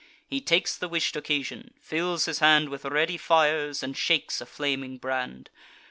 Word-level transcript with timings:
He 0.25 0.41
takes 0.41 0.75
the 0.75 0.87
wish'd 0.89 1.15
occasion, 1.15 1.75
fills 1.79 2.25
his 2.25 2.39
hand 2.39 2.69
With 2.69 2.85
ready 2.85 3.17
fires, 3.17 3.83
and 3.83 3.95
shakes 3.95 4.41
a 4.41 4.47
flaming 4.47 4.97
brand. 4.97 5.51